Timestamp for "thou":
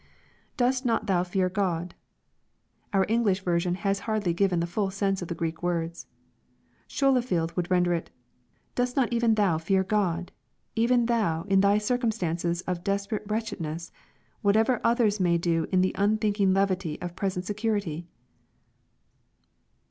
1.05-1.21, 9.35-9.59, 11.05-11.43